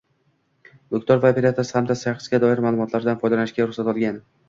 Mulkdor 0.95 1.21
va 1.27 1.31
operator 1.35 1.69
hamda 1.81 1.99
shaxsga 2.01 2.43
doir 2.47 2.65
ma’lumotlardan 2.71 3.25
foydalanishga 3.25 3.73
ruxsat 3.73 3.97
olgan 3.97 4.25